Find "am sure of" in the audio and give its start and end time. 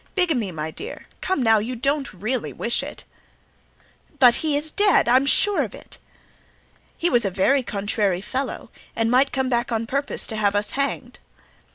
5.15-5.75